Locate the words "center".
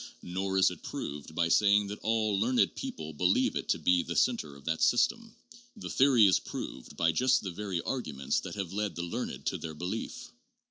4.15-4.55